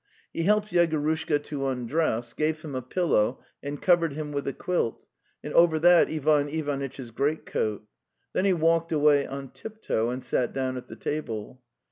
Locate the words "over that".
5.53-6.09